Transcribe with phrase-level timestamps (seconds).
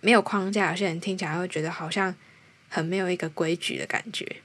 [0.00, 2.14] 没有框架，有些人听起来会觉得好像
[2.68, 4.42] 很没有一个规矩的感觉。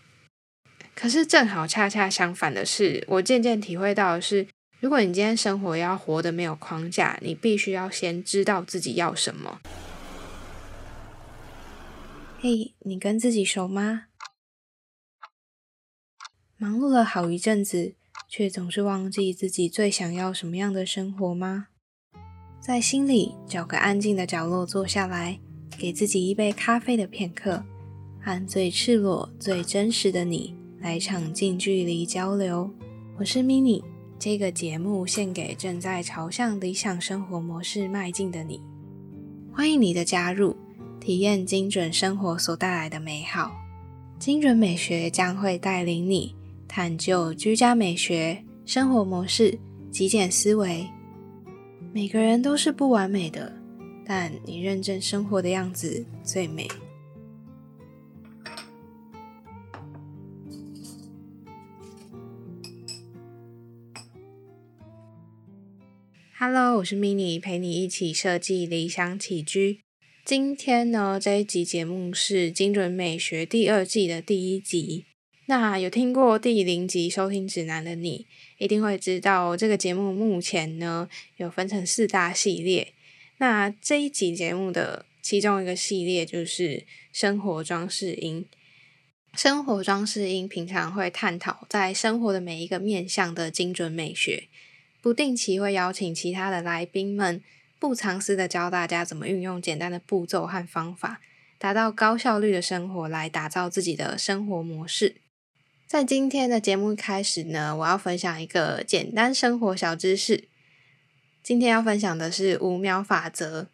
[0.96, 4.48] 可是正好恰恰相反的是，我渐渐体会到的是，
[4.80, 9.62] 如果你今天生活要活得没有框架，你必须要先知道自己要什么。
[12.40, 14.06] 嘿，你跟自己熟吗？
[16.58, 17.96] 忙碌了好一阵子，
[18.28, 21.68] 却总是忘记自己最想要什么样的生活吗？
[22.62, 25.40] 在心里找个安静的角落坐下来，
[25.78, 27.64] 给自己一杯咖啡的片刻，
[28.22, 32.70] 和最赤裸、最真实的你来场近距离交流。
[33.18, 33.84] 我是 mini，
[34.18, 38.62] 这个节目献给正在朝向理想生活模式迈进的你。
[39.52, 40.56] 欢迎你的加入，
[41.00, 43.52] 体验精准生活所带来的美好。
[44.18, 46.36] 精准美学将会带领你。
[46.66, 49.56] 探究居家美学、生活模式、
[49.92, 50.84] 极简思维。
[51.94, 53.54] 每个人都是不完美的，
[54.06, 56.68] 但你认真生活的样子最美。
[66.38, 69.80] Hello，我是 Mini，陪你一起设计理想起居。
[70.26, 75.06] 今天呢，这一集节目是精准美学第二季的第一集。
[75.46, 82.94] 那有听过第零集收听指南的你，一定会知道这个节目目前呢有分成四大系列。
[83.38, 88.46] 那这一集节目的其中一个系列就是生活装饰音。
[89.34, 94.48] 生活装饰音平常会探讨在生活的每一个面向的精准美学，
[95.02, 97.42] 不定期会邀请其他的来宾们，
[97.80, 101.20] 不藏私的教大家怎么运用简单的步骤和方法，
[101.58, 105.16] 达到高效率的生活，来打造自己的生活模式。
[105.88, 110.48] 在今天的节目开始呢，我要分享一个简单生活小知识。
[111.44, 113.68] 今天要分享的是五秒法则。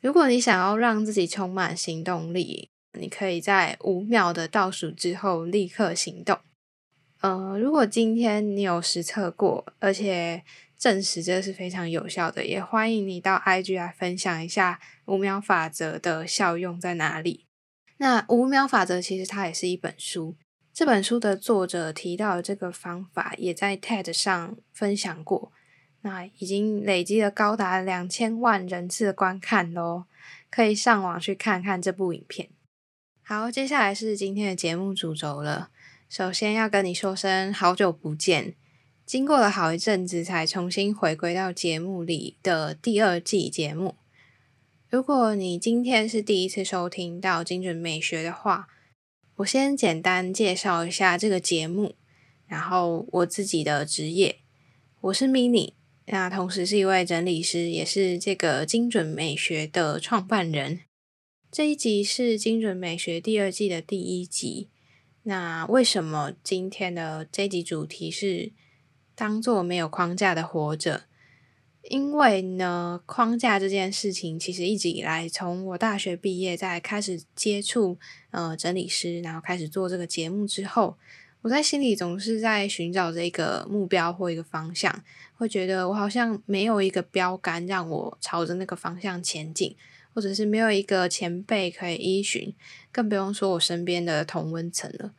[0.00, 6.36] 如果你想要让自己充满行动力，你可以在五秒的倒数之后立刻行动。
[7.20, 10.42] 呃，如果今天你有实测过，而且
[10.76, 17.46] 证实这是非常有效的，也欢迎你到 IG 来分享一下五秒法则的效用在哪里。
[17.98, 20.34] 那五秒法则其实它也是一本书。
[20.72, 25.52] 这本书的作者提到的这个方法，也在 TED 上分享过，
[26.04, 30.04] 那已经累积了高达两千万人次的观看喽，
[30.50, 32.50] 可以上网去看看这部影片。
[33.22, 35.70] 好，接下来是今天的节目主轴了。
[36.10, 38.54] 首先要跟你说声好久不见，
[39.06, 43.94] 经过了好一阵子才重新回归到节目里的第二季节目。
[44.90, 48.68] 如果你今天是第一次收听到精准美学的话，
[49.36, 51.94] 我先简单介绍一下这个节目，
[52.46, 54.40] 然后我自己的职业，
[55.00, 55.72] 我是 Mini，
[56.06, 60.80] 那同时是一位整理师，也是这个精准美学的创办人。
[61.50, 64.68] 这一集是精准美学第二季的第一集。
[65.22, 68.52] 那为什么今天的这集主题是
[69.14, 71.04] 当做没有框架的活着？
[71.90, 77.98] 因为呢，框架这件事情，其实一直以来，从我大学毕业，在开始接触
[78.30, 80.96] 呃整理师，然后开始做这个节目之后，
[81.44, 85.04] 我在心里总是在寻找这个目标或一个方向，
[85.36, 89.76] 会觉得我好像没有一个标杆让我朝着那个方向前进，
[90.14, 92.54] 或者是没有一个前辈可以依循，
[92.90, 95.12] 更不用说我身边的同温层了，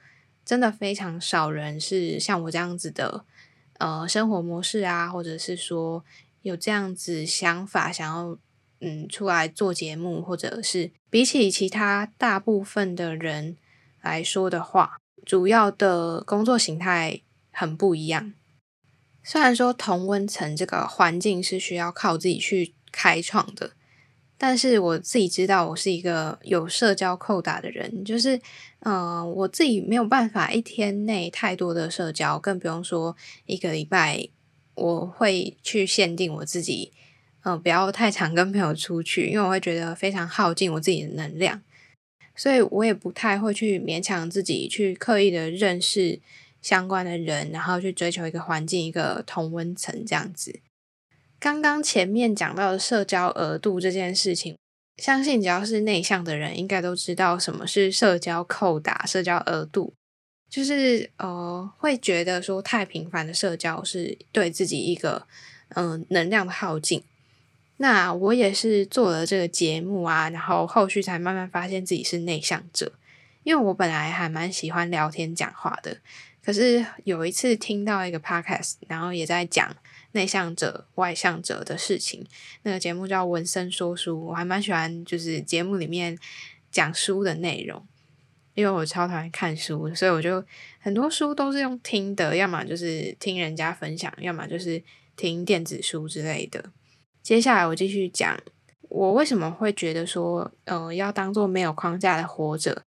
[0.44, 3.24] 真的非常少人是像我这样子的
[3.78, 6.04] 呃生活模式啊，或者是说。
[6.42, 8.38] 有这样子想法，想要
[8.80, 13.58] 嗯出来做节目，或者是比起其他大部分的人
[14.04, 17.22] 来说的话，主要的工作形态
[17.52, 18.34] 很不一样。
[19.24, 23.72] 虽然说同温层这个环境是需要靠自己去开创的，
[24.38, 28.40] 但是我自己知道，我是一个有社交扣打的人，就是
[28.80, 33.16] 嗯，我自己没有办法一天内太多的社交，更不用说
[33.46, 34.30] 一个礼拜。
[34.76, 36.92] 我会去限定我自己，
[37.46, 41.62] 嗯，不要太常跟朋友出去，因为我会觉得非常耗尽我自己的能量，
[42.36, 46.20] 所以我也不太会去勉强自己去刻意的认识
[46.62, 50.60] 相关的人，然后去追求一个环境、一个同温层这样子。
[51.40, 54.58] 刚刚前面讲到的社交额度这件事情，
[54.98, 59.94] 相信只要是内向的人，应该都知道什么是社交扣打、社交额度。
[60.50, 65.28] 就是呃，会觉得说太频繁的社交是对自己一个
[65.70, 67.04] 嗯能量的耗尽。
[67.78, 72.94] 那我也是做了这个节目啊，然后后续才慢慢发现自己是内向者。
[73.44, 75.98] 因为我本来还蛮喜欢聊天讲话的，
[76.44, 79.76] 可是有一次听到一个 podcast，然后也在讲
[80.14, 82.26] 内向者、外向者的事情。
[82.64, 86.18] 那个节目叫《文森说书》，我还蛮喜欢，就是节目里面
[86.72, 87.86] 讲书的内容。
[88.56, 90.44] 因为我超讨厌看书，所以我就
[90.80, 94.82] 很多书都是用听的，要么就是听人家分享，要么就是
[95.18, 96.72] 听电子书之类的。
[97.26, 98.40] 接下来我继续讲，
[98.88, 102.84] 我为什么会觉得说，呃，要当做没有框架的活着。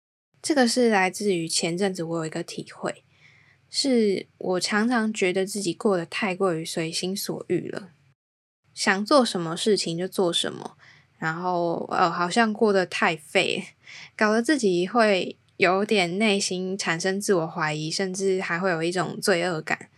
[0.42, 3.04] 这个是来自于前阵子我有一个体会。
[3.70, 7.90] 是我常常觉得自己过得太过于随心所欲了，
[8.74, 10.76] 想做什么事情就做什么，
[11.16, 13.62] 然后呃，好像过得太废，
[14.16, 19.90] 搞得自己会有点内心产生自我怀疑，甚至还会有一种罪恶感。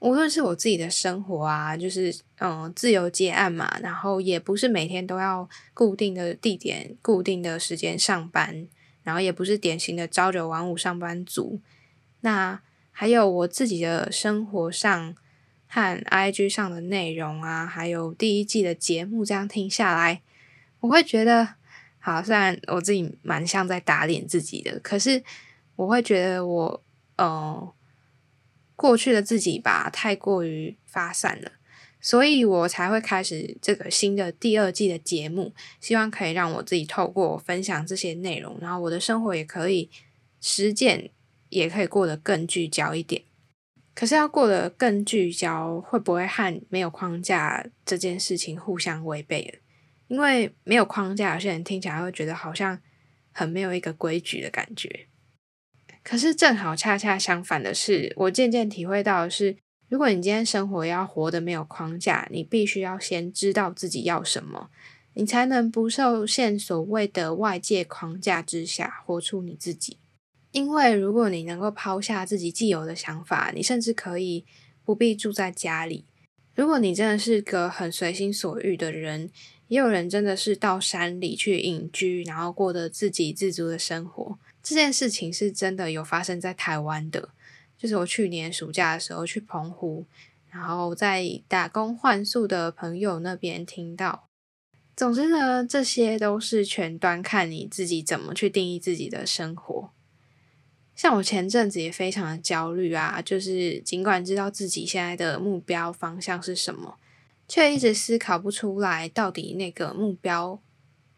[0.00, 8.66] 无论是我自己的生活啊，就是嗯，自由接案嘛，然后也不是每天都要固定的地点、固定的时间上班，
[9.02, 11.60] 然后也不是典型的朝九晚五上班族，
[12.20, 12.60] 那。
[12.90, 15.14] 还有我自己的生活上
[15.68, 20.20] 和 IG 上的内容啊，还有第一季的节目，这样听下来，
[20.80, 21.50] 我会觉得，
[22.00, 25.22] 好，虽然我自己蛮像在打脸自己的，可是
[25.76, 26.82] 我会觉得我，
[27.18, 27.72] 呃，
[28.78, 31.50] 过去的自己吧，太过于发散了，
[32.00, 39.90] 所以我才会开始这个新的第二季的节目，希望可以让我自己透过分享这些内容，然后我的生活也可以
[40.40, 41.10] 实践。
[41.50, 43.22] 也可以过得更聚焦一点，
[43.94, 49.58] 可是要过得更聚焦，会不会和没有框架这件事情互相违背了
[50.08, 52.78] 因为没有框架，有些人听起来会觉得好像
[53.32, 55.06] 很没有一个规矩的感觉。
[56.08, 59.58] 可是正好恰恰相反的是，我渐渐体会到的是，
[59.90, 64.70] 如果你今天生活要活得没有框架，你必须要先知道自己要什么，
[65.12, 69.98] 你才能不受限所谓的外界框架之下，活出你自己。
[70.52, 74.46] 因为如果你能够抛下自己既有的想法，你甚至可以
[74.82, 76.06] 不必住在家里。
[76.54, 79.30] 如果你真的是个很随心所欲的人，
[79.68, 84.38] 也有人真的是到山里去隐居，然后过得自给自足的生活。
[84.68, 87.30] 这件事情是真的有发生在台湾的，
[87.76, 90.04] 就是我去年暑假的时候去澎湖，
[90.50, 94.28] 然后在打工换宿的朋友那边听到。
[94.94, 99.90] 总之呢，这些都是全端看你自己怎么去定义自己的生活。
[100.96, 106.98] 像我前阵子也非常的焦虑啊，就是尽管知道自己现在的目标方向是什么，
[107.46, 110.60] 却一直思考不出来到底那个目标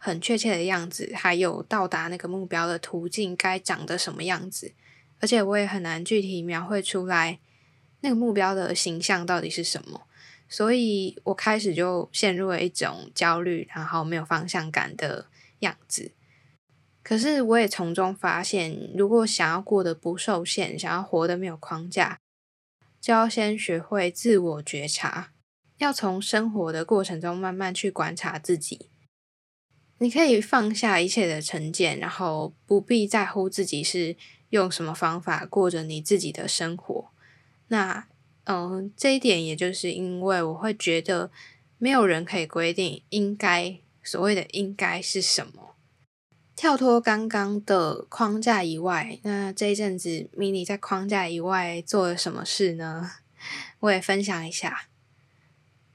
[0.02, 4.72] 很确切的样子，还有到达那个目标的途径该长得什么样子，
[5.20, 7.38] 而且我也很难具体描绘出来
[8.00, 10.06] 那个目标的形象到底是什么，
[10.48, 15.26] 所以我开始就陷入了一种焦虑，然后没有方向感的
[15.58, 16.12] 样子。
[17.02, 22.18] 可是，我也从中发现，如果想要过得不受限，想要活得没有框架，
[23.00, 25.32] 就要先学会自我觉察，
[25.78, 28.89] 要从生活的过程中慢慢去观察自己。
[30.02, 34.16] 你可以放下一切的成见，然后不必在乎自己是
[34.48, 37.10] 用什么方法过着你自己的生活。
[37.68, 38.08] 那，
[38.44, 41.30] 嗯，这一点也就是因为我会觉得，
[41.76, 45.76] 没有人可以规定应该所谓的应该是什么。
[46.56, 53.10] 跳脱刚刚的框架以外，那这一阵子 mini 在框架以外做了什么事呢？
[53.80, 54.89] 我也分享一下。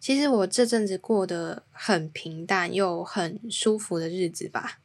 [0.06, 4.78] 其实我这阵子过得很平淡又很舒服的日子吧，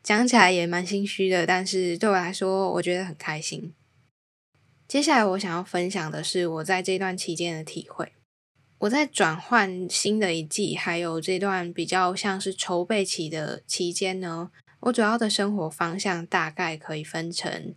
[0.00, 3.74] 讲起来也蛮心虚的，但是对我来说，我觉得很开心。
[4.86, 8.12] 接下来我想要分享的是我在这段期间的体会。
[8.78, 14.52] 我在转换新的一季，还有这段比较像是筹备期的期间呢。
[14.82, 17.74] 我主要的生活方向大概可以分成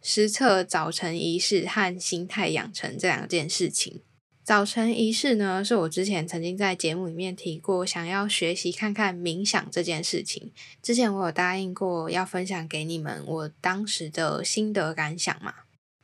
[0.00, 4.00] 实测早晨仪式和心态养成这两件事情。
[4.48, 10.50] 早晨仪式呢，是我之前曾经在节目里面提过，想要学习看看冥想这件事情。
[10.82, 15.52] 之前我有答应过要分享给你们我当时的心得感想嘛。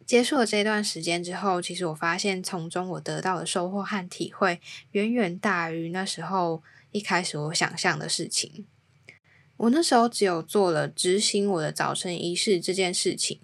[0.04, 4.60] 结束了这段时间之后，其实我发现从中我得到的收获和体会，
[4.90, 8.66] 远远大于那时候一开始我想象的事情。
[9.56, 13.40] 我那时候只有做了执行我的早晨仪式这件事情，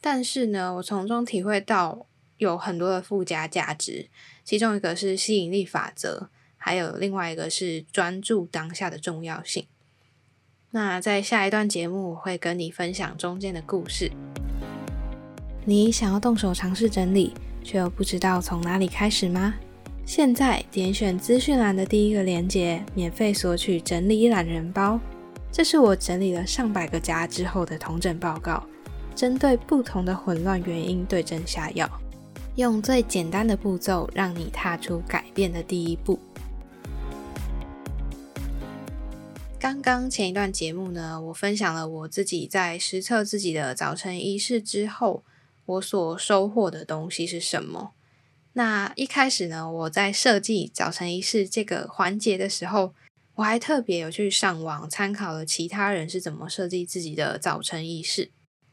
[0.00, 2.06] 但是呢，我从中体会到
[2.40, 4.08] 有很多的附加价值，
[4.42, 9.66] 其中一个是吸引力法则，还有另外一个是专注当下的重要性。
[10.72, 14.10] 那在下一段节目，我会跟你分享中间的故事。
[15.64, 19.54] 你想要动手尝试整理，却又不知道从哪里开始吗？
[20.06, 24.98] 现在点选资讯栏的第一个链接，免费索取整理懒人包。
[25.52, 28.64] 这是我整理了上百个家之后的同诊报告，
[29.14, 31.88] 针对不同的混乱原因对症下药。
[32.56, 36.18] 用最简单的步骤让你踏出改变的第一步。
[39.58, 45.22] 刚刚前一段节目呢，我分享了我自己在实测自己的早晨仪式之后，
[45.66, 47.92] 我所收获的东西是什么。
[48.54, 52.94] 那一开始呢，我在设计早晨仪式这个环节的时候，
[53.36, 58.30] 我还特别有去上网参考了其他人是怎么设计自己的早晨仪式。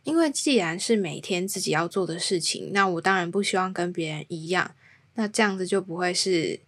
[0.08, 4.74] 因为既然是每天自己要做的事情，那我当然不希望跟别人一样，
[5.16, 6.62] 那这样子就不会是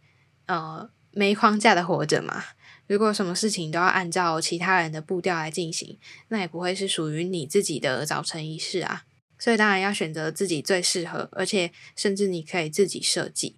[0.47, 2.43] 呃没框架的活着嘛。
[2.85, 9.03] 如果什么事情都要按照其他人的步调来进行，那也不会是属于你自己的早晨仪式啊。
[9.37, 13.55] 所以当然要选择自己最适合，而且甚至你可以自己设计。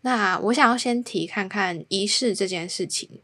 [0.00, 3.22] 那我想要先提看看仪式这件事情，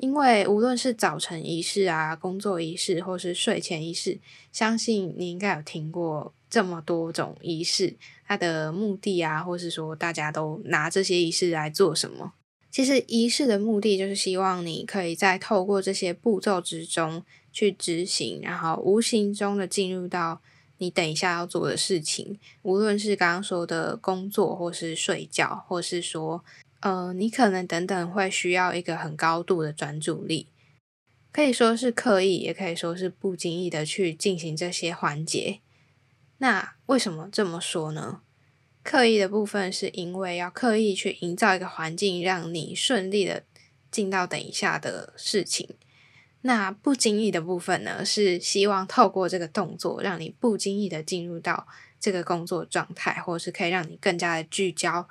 [0.00, 4.18] 因为无论是早晨仪式啊、工作仪式，或是睡前仪式，
[4.50, 7.94] 相信你应该有听过这么多种仪式，
[8.26, 12.32] 它的目的啊，或是说大家都拿这些仪式来做什么。
[12.70, 20.40] 其实仪式的目的就是希望你可以在透过这些步骤之中去执行，然后无形中的进入到
[20.78, 26.42] 你等一下要做的事情，无论是刚刚说的工作，或是睡觉，或是说，
[26.80, 30.48] 呃，你可能等等会需要一个很高度的专注力，
[31.30, 35.60] 可以说是刻意，也可以说是不经意的去进行这些环节。
[36.38, 38.22] 那为什么这么说呢？
[38.82, 43.44] 刻意的部分是因为要刻意去营造一个环境，让你顺利的
[43.90, 45.76] 进到等一下的事情。
[46.40, 51.68] 那不经意的部分呢，是希望透过这个动作，让你不经意的进入到
[52.00, 55.06] 这个工作状态，或是可以让你更加的聚焦，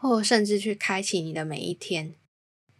[0.00, 2.14] 或甚至去开启你的每一天。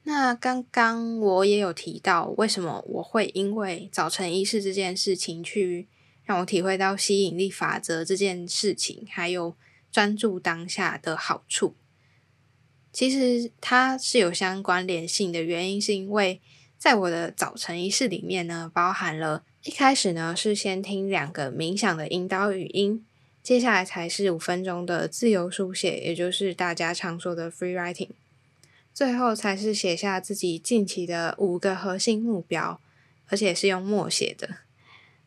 [0.05, 5.87] 那刚刚我也有提到，为什么我会因为早晨仪式这件事情，去
[6.25, 9.55] 让我体会到吸引力法则这件事情，还有。
[9.93, 11.75] 专注当下的好处，
[12.93, 15.43] 其实它是有相关联性的。
[15.43, 16.41] 原因是因为
[16.79, 23.05] 在我的早晨仪式里面呢，包含了一开始呢是先听两个冥想的引导语音，
[23.43, 28.11] 接下来才是五分钟的自由书写，也就是大家常说的 free writing，
[28.93, 32.81] 最后才是写下自己近期的五个核心目标，
[33.29, 34.57] 而且是用默写的。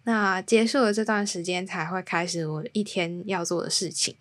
[0.03, 4.15] 那结束了这段时间，才会开始我一天要做的事情。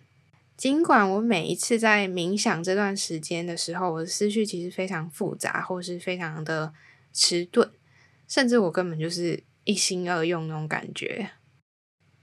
[0.55, 6.73] 尽管我每一次在冥想这段时间的时候，我的思绪其实非常复杂，或是非常的
[7.11, 7.69] 迟钝，
[8.27, 11.31] 甚至我根本就是一心二用那种感觉。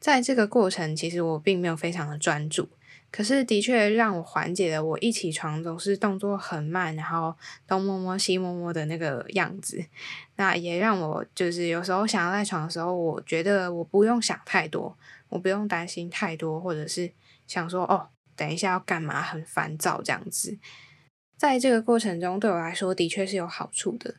[0.01, 2.69] 在这个过程，其实我并没有非常的专注，
[3.13, 7.37] 可是的确让我缓解了我一起床总是动作很慢，然后
[7.69, 9.85] 东摸摸西摸摸的那个样子。
[10.37, 14.97] 那也让我就是有时候想要赖床的时候，我觉得我不用想太多，
[15.29, 17.13] 我不用担心太多，或者是
[17.47, 18.09] 想说哦。
[18.37, 19.21] 等一下要干嘛？
[19.21, 20.57] 很烦躁这样子，
[21.37, 24.15] 在这个过程中对我来说的确是有好处的。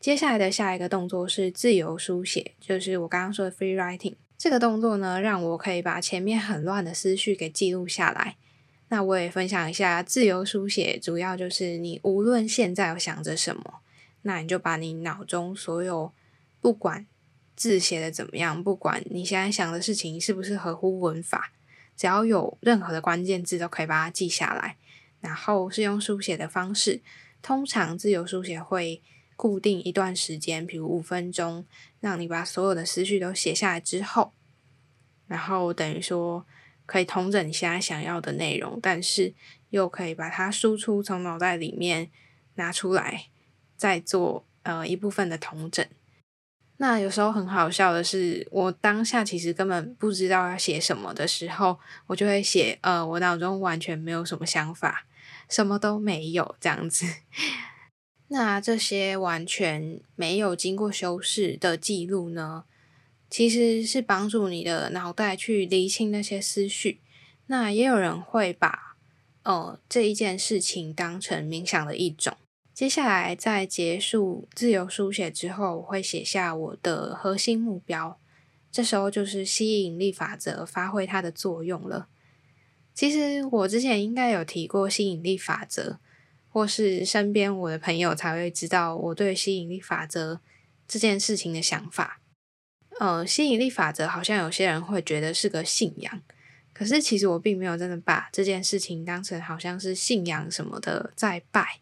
[0.00, 4.14] 接下来的下一个动作是自由书写，就是我刚刚说的 free writing。
[4.44, 8.36] 这个动作呢，让我可以把前面很乱的思绪给记录下来。
[8.88, 13.76] 那我也分享一下自由书写，主要就是你无论现在有想着什么，
[14.20, 16.12] 那你就把你脑中所有
[16.60, 17.06] 不管
[17.56, 21.50] 字写的怎么样，不管你现在想的事情是不是合乎文法。
[21.96, 24.76] 只要有任何的关键字都可以把它记下来，
[25.22, 27.00] 然后是用书写的方式。
[27.40, 29.00] 通常自由书写会
[29.44, 31.66] 固定一段时间，比如五分钟，
[32.00, 34.32] 让你把所有的思绪都写下来之后，
[35.26, 36.46] 然后等于说
[36.86, 39.34] 可以统整你现在想要的内容，但是
[39.68, 42.10] 又可以把它输出从脑袋里面
[42.54, 43.26] 拿出来，
[43.76, 45.86] 再做呃一部分的统整。
[46.78, 55.04] 那有时候很好笑的是，我当下其实根本不知道要写什么的时候，我就会写，呃，我脑中完全没有什么想法，
[55.50, 57.04] 什么都没有这样子。
[58.28, 62.64] 那这些完全没有经过修饰的记录呢，
[63.28, 67.00] 其实是帮助你的脑袋去理清那些思绪。
[67.46, 68.96] 那也有人会把，
[69.42, 72.36] 呃，这一件事情当成冥想的一种。
[72.72, 78.18] 接下来，在结束自由书写之后，我会写下我的核心目标。
[78.72, 82.08] 这时候就是吸引力法则发挥它的作用了。
[82.92, 86.00] 其实我之前应该有提过吸引力法则，
[86.54, 90.40] 或是身边我的朋友才会知道我对吸引力法则
[90.86, 92.20] 这件事情的想法。
[93.00, 96.22] 呃，吸引力法则好像有些人会觉得是个信仰，
[96.72, 101.80] 可是其实我并没有真的把这件事情当成好像是信仰什么的在拜。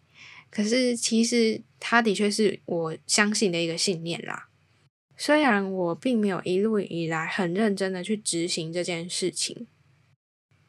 [0.50, 4.48] 可是，其实它的确是我相信的一个信念啦。
[5.18, 9.66] 虽然我并没有一路以来很认真的去执行这件事情，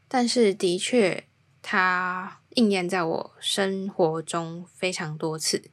[0.09, 1.23] 但是的确，
[1.61, 5.63] 它应验在我生活中非常多次。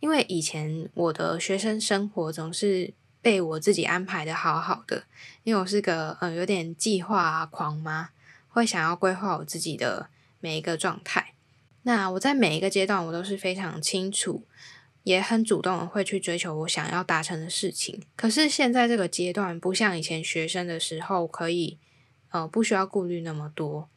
[0.00, 5.04] 因为以前我的学生生活总是被我自己安排的好好的，
[5.44, 8.10] 因为我是个呃有点计划狂嘛，
[8.48, 10.08] 会想要规划我自己的
[10.40, 11.34] 每一个状态。
[11.84, 14.44] 那我在每一个阶段，我都是非常清楚，
[15.04, 18.02] 也很主动的会去追求我想要达成的事情。
[18.16, 21.78] 可是现在这个阶段，不像以前学生的时候，可以
[22.30, 23.88] 呃不需要顾虑那么多，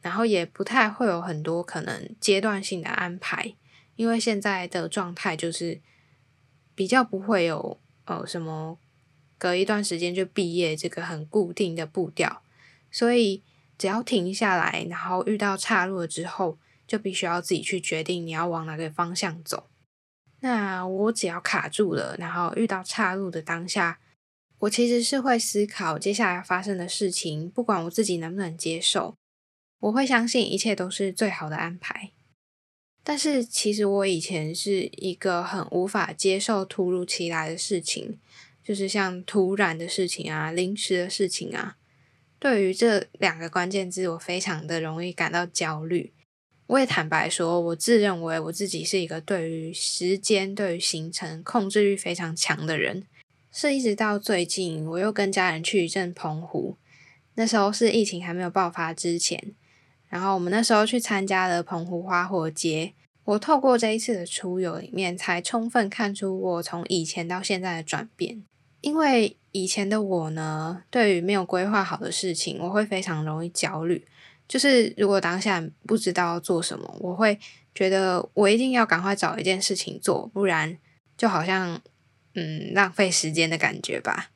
[0.00, 3.54] 然后也不太会有很多可能阶段性的安排。
[3.96, 5.80] 因为现在的状态就是
[6.74, 8.78] 比较不会有呃什么
[9.36, 12.42] 隔一段时间就毕业这个很固定的步调，
[12.90, 13.42] 所以
[13.76, 19.68] 只要停下来，然后遇到岔路了之后，就必须要自己去决定你要往哪个方向走。
[20.40, 24.00] 那我只要卡住了，然后遇到岔路的当下，
[24.60, 29.14] 我其实是会思考接下来发生的事情，不管我自己能不能接受，
[29.80, 32.12] 我会相信一切都是最好的安排。
[33.02, 38.18] 但是其实我以前是一个很无法接受突如其来的事情，
[38.62, 41.76] 就是像突然的事情啊、临时的事情啊。
[42.38, 46.12] 对于这两个关键字，我非常的容易感到焦虑。
[46.66, 53.06] 我也坦白说，我自认为我自己是一个对于时间、对于行程控制欲非常强的人。
[53.50, 56.76] 是一直到最近，我又跟家人去一阵澎湖，
[57.34, 59.54] 那时候是疫情还没有爆发之前。
[60.10, 62.92] 然后我们那时候去参加了澎湖花火节，
[63.24, 68.42] 我透过这一次的出游里面，才充分看出我从以前到现在的转变。
[68.80, 74.04] 因为以前的我呢，对于没有规划好的事情，我会非常容易焦虑。
[74.48, 77.38] 就是如果当下不知道做什么，我会
[77.72, 80.76] 觉得我一定要赶快找一件事情做，不然
[81.16, 81.80] 就好像
[82.34, 84.30] 嗯浪费时间的感觉吧。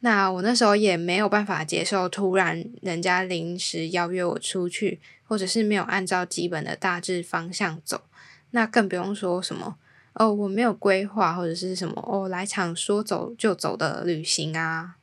[0.00, 8.02] 那我那时候也没有办法接受突然人家临时邀约我出去，或者是没有按照基本的大致方向走，
[8.50, 9.76] 那更不用说什么
[10.14, 14.96] 哦，我没有规划或者是什么哦，来场说走就走的旅行啊。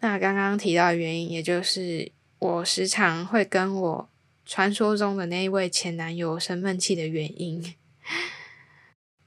[0.00, 4.08] 那刚刚提到的原因，也就是我时常会跟我
[4.44, 7.74] 传说中的那一位前男友生闷气的原因。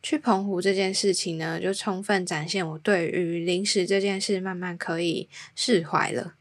[0.03, 6.33] 去澎湖这件事情呢，就充分展现我对于临时这件事慢慢可以释怀了。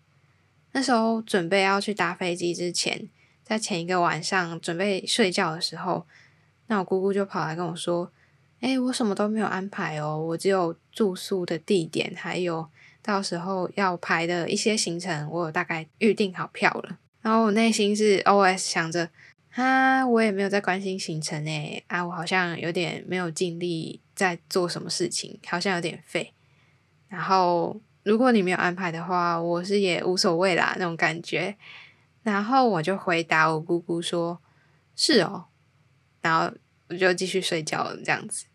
[0.72, 3.08] 那时候准备要去搭飞机之前，
[3.44, 6.06] 在前一个晚上准备睡觉的时候，
[6.68, 8.10] 那我姑姑就跑来跟我说
[8.60, 12.66] ：“哎，我什么都没有安排哦，我只有住宿的地点，还有
[13.02, 19.10] 到时候要排的一些行程，我有大概预定好票了。”然后我内心是 OS 想着。
[19.54, 26.32] 啊，我也没有在关心行程诶，啊，我好像有点没有尽力在做什么事情，好像有点废。
[27.08, 31.56] 然后，如果你没有安排的话，我是也无所谓啦那种感觉。
[32.22, 34.40] 然后我就回答我姑姑说
[34.94, 35.46] ：“是哦。”
[36.22, 36.54] 然后
[36.88, 38.46] 我就继续睡觉了，这样子。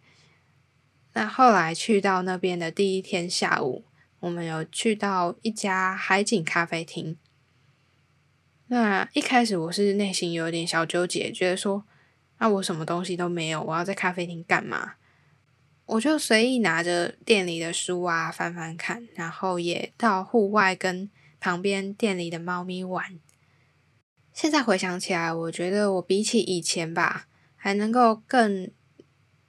[1.14, 3.84] 那后来去到那边的第一天下午，
[4.20, 7.18] 我们有去到一家海景咖啡厅。
[8.68, 11.86] 那一开始我是内心有点小纠结，觉得说，
[12.40, 14.94] 那我什么东西都没有，我要在咖啡厅干嘛？
[15.86, 23.20] 我就随意拿着店里的书啊翻翻看，然后也到户外跟旁边店里的猫咪玩。
[24.34, 28.72] 现在回想起来，我觉得我比起以前吧，还能够更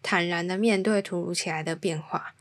[0.03, 2.35] 坦然的面对突如其来的变化。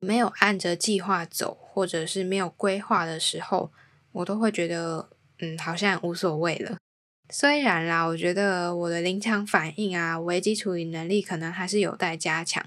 [0.00, 3.70] 没有按着计划走，或者是没有规划的时候，
[4.12, 5.10] 我都会觉得。
[5.42, 6.78] 嗯，好像无所谓了。
[7.28, 12.64] 虽然啦，我觉得我的临场反应啊，危机处理能力可能还是有待加强。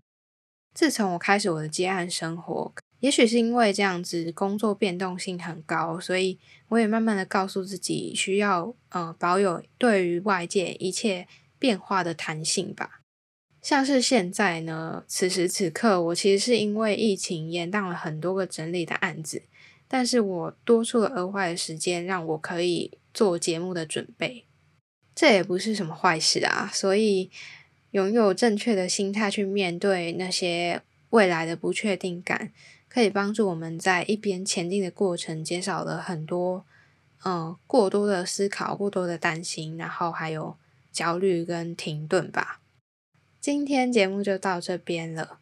[0.73, 12.99] 自从我开始我的接案生活，也许是因为这样子工作变动性很高，所以我也慢慢的告诉自己，需要呃保有对于外界一切变化的弹性吧。
[13.61, 19.43] 像是现在呢，此时此刻，我其实是因为疫情延宕了很多个整理的案子。
[19.97, 24.45] 但是我多出了额外的时间，让我可以做节目的准备，
[25.15, 26.69] 这也不是什么坏事啊。
[26.73, 27.31] 所以，
[27.91, 30.81] 拥有正确的心态去面对那些
[31.11, 32.51] 未来的不确定感，
[32.89, 36.65] 可以帮助我们在一边前进的过程，减少了很多
[37.23, 40.57] 嗯过多的思考、过多的担心，然后还有
[40.91, 42.59] 焦虑跟停顿吧。
[43.39, 45.39] 今天节目就到这边了，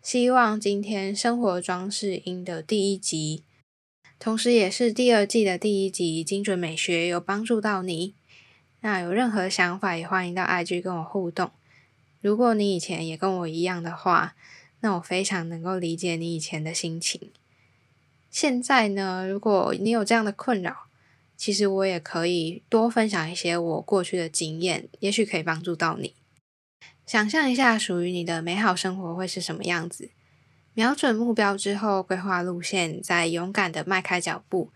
[0.00, 3.44] 希望今天生活装饰音的第一集。
[4.22, 8.14] 同时，也是第二季的第一集，精准美学有帮助到你。
[8.82, 11.50] 那有任何想法，也欢迎到 IG 跟我互动。
[12.20, 14.36] 如果你以前也跟我一样的话，
[14.78, 17.32] 那我非常能够理解你以前的心情。
[18.30, 20.86] 现在呢，如果你有这样的困扰，
[21.36, 26.14] 其实我也可以多分享一些我过去的经验，也许可以帮助到你。
[27.04, 30.10] 想象一下属于你的美好生活会是什么样子？
[30.74, 34.70] 瞄准目标之后，规划路线，再勇敢的迈开脚步，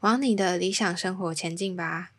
[0.00, 2.10] 往你的理想生活前进吧。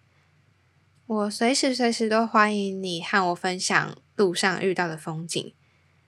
[1.05, 5.53] 我随时随时都欢迎你和我分享路上遇到的风景，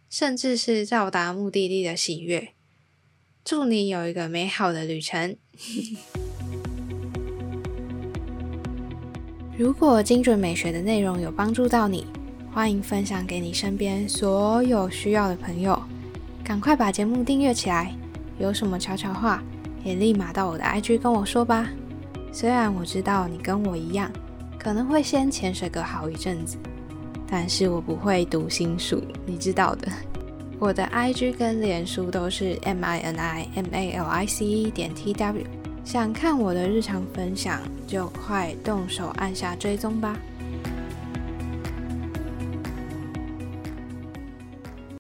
[0.10, 2.54] 甚至是到达目的地的喜悦。
[3.44, 5.36] 祝你有一个美好的旅程。
[9.58, 12.08] 如果精准美学的内容有帮助到你，
[12.54, 15.79] 欢迎分享给你身边所有需要的朋友。
[16.50, 17.94] 赶快把节目订阅起来，
[18.40, 19.40] 有什么悄悄话
[19.84, 21.70] 也立马到我的 IG 跟我说吧。
[22.32, 24.12] 虽然我知道你跟我一样，
[24.58, 26.58] 可能会先潜水个好一阵子，
[27.28, 29.92] 但是我不会读心术，你知道的。
[30.58, 35.46] 我的 IG 跟脸书都是 M I N I M A L I C E 点 T W，
[35.86, 40.18] 想看我的日常分享就快动手按下追踪吧。